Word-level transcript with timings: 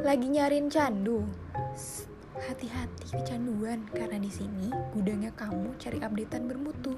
Lagi 0.00 0.32
nyariin 0.32 0.72
candu? 0.72 1.20
Hati-hati 2.40 3.20
kecanduan 3.20 3.84
karena 3.92 4.16
di 4.16 4.32
sini 4.32 4.72
gudangnya 4.96 5.28
kamu 5.36 5.76
cari 5.76 6.00
updatean 6.00 6.48
bermutu. 6.48 6.96